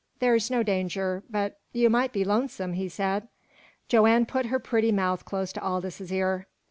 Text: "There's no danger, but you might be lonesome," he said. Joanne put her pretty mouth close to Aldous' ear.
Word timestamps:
"There's 0.17 0.49
no 0.49 0.63
danger, 0.63 1.21
but 1.29 1.59
you 1.73 1.87
might 1.87 2.11
be 2.11 2.25
lonesome," 2.25 2.73
he 2.73 2.89
said. 2.89 3.27
Joanne 3.87 4.25
put 4.25 4.47
her 4.47 4.57
pretty 4.57 4.91
mouth 4.91 5.25
close 5.25 5.53
to 5.53 5.61
Aldous' 5.61 6.11
ear. 6.11 6.47